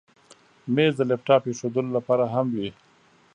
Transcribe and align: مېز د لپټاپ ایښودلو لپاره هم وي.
مېز 0.73 0.93
د 0.97 1.01
لپټاپ 1.11 1.43
ایښودلو 1.47 1.89
لپاره 1.97 2.25
هم 2.33 2.47
وي. 2.57 2.69